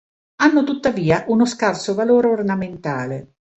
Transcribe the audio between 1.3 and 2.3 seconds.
scarso valore